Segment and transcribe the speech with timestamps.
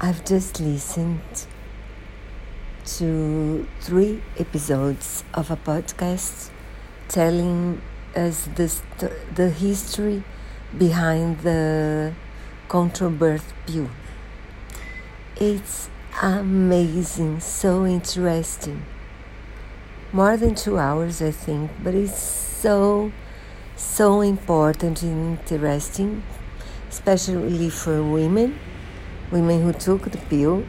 [0.00, 1.46] I've just listened
[2.98, 6.50] to three episodes of a podcast
[7.08, 7.82] telling
[8.14, 10.22] us the, st- the history
[10.76, 12.12] behind the
[12.68, 13.90] control birth pill.
[15.34, 15.90] It's
[16.22, 18.84] amazing, so interesting.
[20.12, 23.10] More than two hours, I think, but it's so,
[23.74, 26.22] so important and interesting,
[26.88, 28.60] especially for women,
[29.30, 30.64] women who took the pill.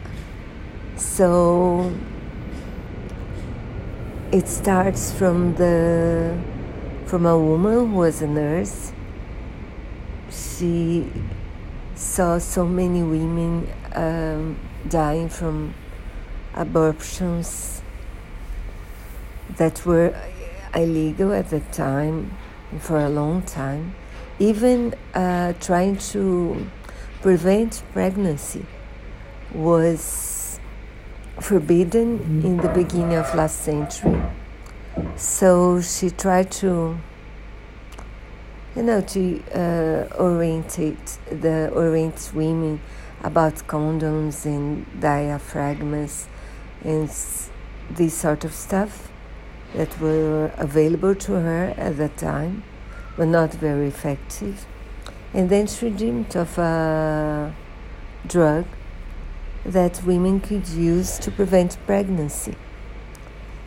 [0.98, 1.94] So
[4.31, 6.38] it starts from the
[7.05, 8.91] from a woman who was a nurse.
[10.30, 11.12] She
[11.95, 15.73] saw so many women um, dying from
[16.53, 17.81] abortions
[19.58, 20.16] that were
[20.76, 22.38] illegal at the time
[22.80, 23.95] for a long time,
[24.38, 26.67] even uh, trying to
[27.22, 28.66] prevent pregnancy
[29.54, 30.59] was
[31.40, 34.22] forbidden in the beginning of last century.
[35.16, 36.97] So she tried to
[38.75, 42.80] you know, to uh, orientate the orient women
[43.23, 46.28] about condoms and diaphragms
[46.84, 47.09] and
[47.90, 49.12] this sort of stuff
[49.75, 52.64] that were available to her at that time,
[53.17, 54.66] but not very effective.
[55.33, 57.53] And then she dreamed of a
[58.25, 58.66] drug
[59.66, 62.55] that women could use to prevent pregnancy.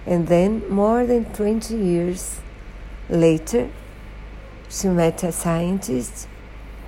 [0.05, 2.41] And then, more than 20 years
[3.09, 3.71] later,
[4.69, 6.27] she met a scientist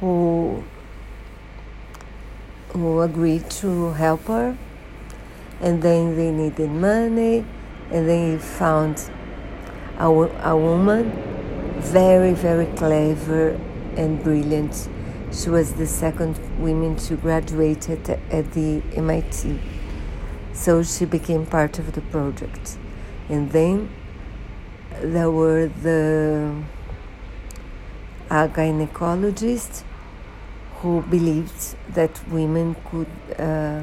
[0.01, 0.65] who
[2.71, 4.57] who agreed to help her
[5.61, 7.45] and then they needed money
[7.93, 9.09] and they found
[9.99, 11.13] a, a woman
[11.79, 13.57] very very clever
[13.97, 14.89] and brilliant.
[15.33, 19.47] She was the second woman to graduate at, at the mit
[20.55, 22.79] so she became part of the project.
[23.29, 23.91] And then
[25.03, 26.63] there were the
[28.31, 29.83] a gynecologist
[30.77, 33.09] who believed that women could
[33.39, 33.83] uh,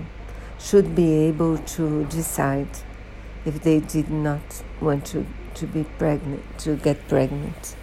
[0.59, 2.69] should be able to decide
[3.45, 5.25] if they did not want to,
[5.55, 7.75] to be pregnant to get pregnant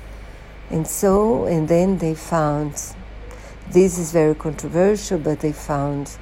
[0.70, 2.72] and so and then they found
[3.70, 6.16] this is very controversial but they found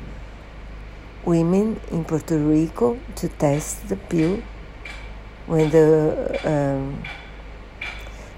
[1.25, 4.43] women in Puerto Rico to test the pill
[5.47, 7.03] when the um,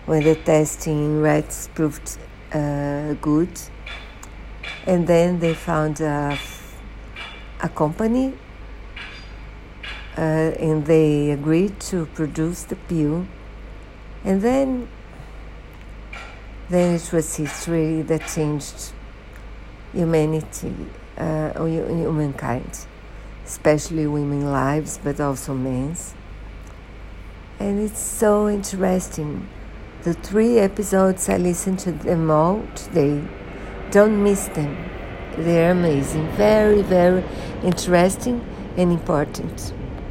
[0.08, 2.16] when the testing rats proved
[2.52, 3.50] uh, good.
[4.86, 6.38] And then they found a,
[7.60, 8.32] a company
[10.16, 13.26] uh, and they agreed to produce the pill.
[14.24, 14.88] And then,
[16.70, 18.92] then it was history that changed
[19.92, 20.74] humanity
[21.16, 22.86] uh, or humankind,
[23.44, 26.14] especially women's lives, but also men's.
[27.58, 29.48] And it's so interesting
[30.04, 33.20] the three episodes, I listened to them all today.
[33.90, 34.76] Don't miss them.
[35.36, 36.28] They're amazing.
[36.36, 37.24] Very, very
[37.64, 38.44] interesting
[38.76, 39.74] and important.